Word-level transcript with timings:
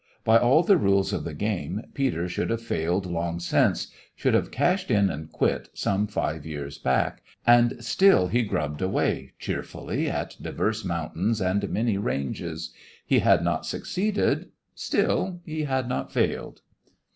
By 0.23 0.39
all 0.39 0.63
the 0.63 0.77
rules 0.79 1.13
of 1.13 1.25
the 1.25 1.33
game 1.35 1.83
Peter 1.93 2.27
should 2.27 2.49
have 2.49 2.63
failed 2.63 3.05
long 3.05 3.39
since, 3.39 3.89
should 4.15 4.33
have 4.33 4.49
"cashed 4.49 4.89
in 4.89 5.11
and 5.11 5.31
quit" 5.31 5.69
some 5.75 6.07
five 6.07 6.43
years 6.43 6.79
back; 6.79 7.21
and 7.45 7.75
still 7.85 8.25
he 8.25 8.41
grubbed 8.41 8.81
away 8.81 9.33
cheerfully 9.37 10.09
at 10.09 10.37
divers 10.41 10.83
mountains 10.83 11.39
and 11.39 11.69
many 11.69 11.99
ranges. 11.99 12.73
He 13.05 13.19
had 13.19 13.43
not 13.43 13.67
succeeded; 13.67 14.49
still, 14.73 15.39
he 15.45 15.65
had 15.65 15.87
not 15.87 16.11
failed. 16.11 16.61